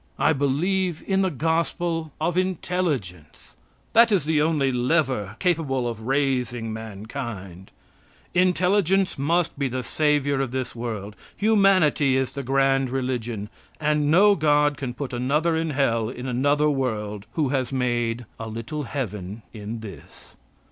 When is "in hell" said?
15.55-16.09